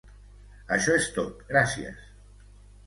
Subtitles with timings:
[0.77, 2.05] Això es tot, gràcies!